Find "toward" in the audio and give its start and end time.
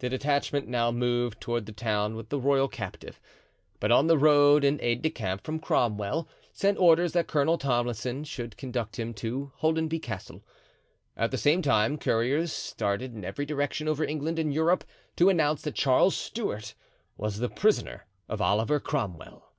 1.40-1.66